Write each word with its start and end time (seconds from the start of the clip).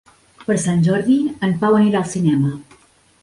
Per 0.45 0.55
Sant 0.63 0.79
Jordi 0.87 1.17
en 1.47 1.53
Pau 1.65 1.77
anirà 1.81 1.99
al 2.01 2.09
cinema. 2.17 2.57